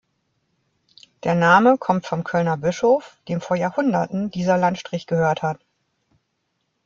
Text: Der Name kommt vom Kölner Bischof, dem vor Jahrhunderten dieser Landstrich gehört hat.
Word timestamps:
Der 1.23 1.35
Name 1.35 1.77
kommt 1.77 2.07
vom 2.07 2.23
Kölner 2.23 2.57
Bischof, 2.57 3.17
dem 3.27 3.39
vor 3.39 3.55
Jahrhunderten 3.55 4.31
dieser 4.31 4.57
Landstrich 4.57 5.05
gehört 5.05 5.43
hat. 5.43 5.59